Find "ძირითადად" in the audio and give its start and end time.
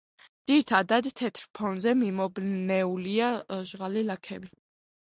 0.51-1.09